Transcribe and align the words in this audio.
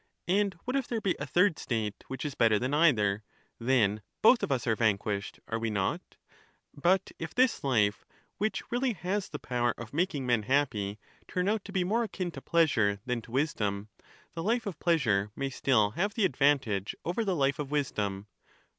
And 0.27 0.55
what 0.65 0.75
if 0.75 0.87
there 0.87 0.99
be 0.99 1.15
a 1.19 1.27
third 1.27 1.59
state, 1.59 2.03
which 2.07 2.25
is 2.25 2.33
better 2.33 2.57
than 2.57 2.73
either? 2.73 3.21
Then 3.59 4.01
both 4.23 4.41
of 4.41 4.51
us 4.51 4.65
are 4.65 4.75
vanquished— 4.75 5.39
are 5.47 5.59
we 5.59 5.69
not? 5.69 6.01
But 6.73 7.11
if 7.19 7.35
this 7.35 7.63
life, 7.63 8.03
which 8.39 8.63
really 8.71 8.93
has 8.93 9.29
the 9.29 9.37
power 9.37 9.75
of 9.77 9.93
making 9.93 10.25
men 10.25 10.41
happy, 10.41 10.97
turn 11.27 11.47
out 11.47 11.63
to 11.65 11.71
be 11.71 11.83
more 11.83 12.01
akin 12.01 12.31
to 12.31 12.41
pleasure 12.41 12.99
than 13.05 13.21
to 13.21 13.31
wisdom, 13.31 13.89
the 14.33 14.41
life 14.41 14.65
of 14.65 14.79
pleasure 14.79 15.29
may 15.35 15.51
still 15.51 15.91
have 15.91 16.15
the 16.15 16.25
advantage 16.25 16.95
over 17.05 17.23
the 17.23 17.35
life 17.35 17.59
of 17.59 17.69
wisdom. 17.69 18.25